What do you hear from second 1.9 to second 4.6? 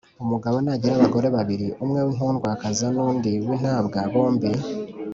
w inkundwakazi n undi w intabwa bombi